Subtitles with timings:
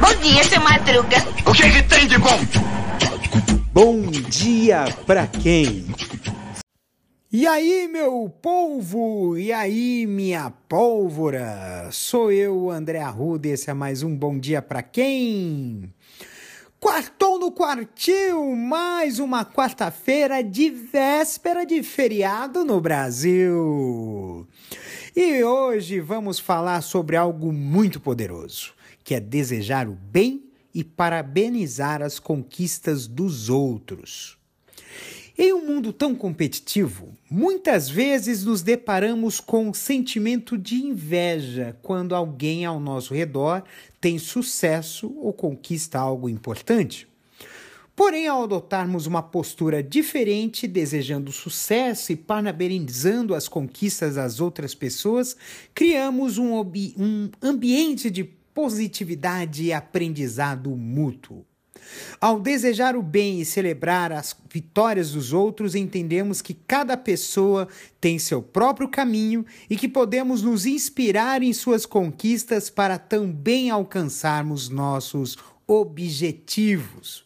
[0.00, 1.16] Bom dia, seu Madruga.
[1.44, 2.38] O que, que tem de bom?
[3.72, 5.86] Bom dia pra quem?
[7.32, 9.36] E aí, meu polvo?
[9.36, 11.88] E aí, minha pólvora?
[11.90, 15.92] Sou eu, André Arruda, e esse é mais um Bom Dia Pra Quem?
[16.78, 24.46] Quartou no quartil, mais uma quarta-feira de véspera de feriado no Brasil.
[25.18, 32.02] E hoje vamos falar sobre algo muito poderoso, que é desejar o bem e parabenizar
[32.02, 34.36] as conquistas dos outros.
[35.38, 42.14] Em um mundo tão competitivo, muitas vezes nos deparamos com um sentimento de inveja quando
[42.14, 43.64] alguém ao nosso redor
[43.98, 47.08] tem sucesso ou conquista algo importante.
[47.96, 55.34] Porém, ao adotarmos uma postura diferente, desejando sucesso e parabenizando as conquistas das outras pessoas,
[55.74, 61.42] criamos um, um ambiente de positividade e aprendizado mútuo.
[62.20, 67.66] Ao desejar o bem e celebrar as vitórias dos outros, entendemos que cada pessoa
[67.98, 74.68] tem seu próprio caminho e que podemos nos inspirar em suas conquistas para também alcançarmos
[74.68, 77.25] nossos objetivos.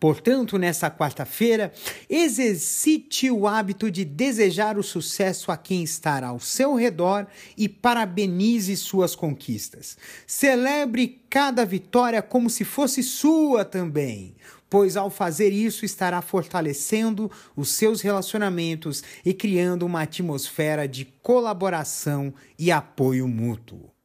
[0.00, 1.70] Portanto, nessa quarta-feira,
[2.08, 8.74] exercite o hábito de desejar o sucesso a quem está ao seu redor e parabenize
[8.78, 9.98] suas conquistas.
[10.26, 14.34] Celebre cada vitória como se fosse sua também,
[14.70, 22.32] pois ao fazer isso estará fortalecendo os seus relacionamentos e criando uma atmosfera de colaboração
[22.58, 23.99] e apoio mútuo.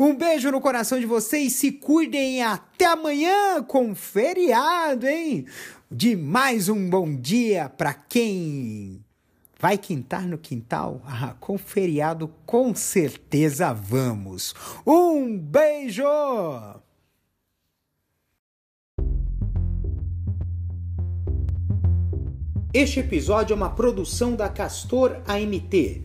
[0.00, 5.44] Um beijo no coração de vocês, se cuidem até amanhã com feriado, hein?
[5.90, 9.04] De mais um bom dia para quem
[9.58, 11.02] vai quintar no quintal?
[11.04, 14.54] Ah, com feriado com certeza vamos.
[14.86, 16.04] Um beijo!
[22.72, 26.04] Este episódio é uma produção da Castor AMT